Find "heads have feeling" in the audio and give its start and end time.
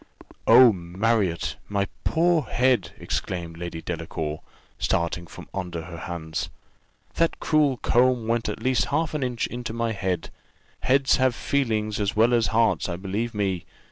10.79-11.89